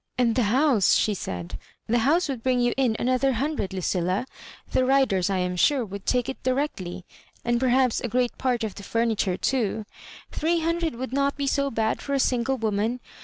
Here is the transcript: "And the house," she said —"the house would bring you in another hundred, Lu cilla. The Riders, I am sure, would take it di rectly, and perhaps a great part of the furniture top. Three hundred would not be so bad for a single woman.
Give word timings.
"And 0.17 0.33
the 0.35 0.41
house," 0.49 0.95
she 0.95 1.13
said 1.13 1.59
—"the 1.85 1.99
house 1.99 2.27
would 2.27 2.41
bring 2.41 2.59
you 2.59 2.73
in 2.75 2.95
another 2.97 3.33
hundred, 3.33 3.71
Lu 3.71 3.81
cilla. 3.81 4.25
The 4.71 4.83
Riders, 4.83 5.29
I 5.29 5.37
am 5.37 5.55
sure, 5.55 5.85
would 5.85 6.07
take 6.07 6.27
it 6.27 6.41
di 6.41 6.49
rectly, 6.53 7.03
and 7.45 7.59
perhaps 7.59 7.99
a 8.01 8.07
great 8.07 8.35
part 8.39 8.63
of 8.63 8.73
the 8.73 8.81
furniture 8.81 9.37
top. 9.37 9.85
Three 10.31 10.61
hundred 10.61 10.95
would 10.95 11.13
not 11.13 11.37
be 11.37 11.45
so 11.45 11.69
bad 11.69 12.01
for 12.01 12.15
a 12.15 12.19
single 12.19 12.57
woman. 12.57 12.99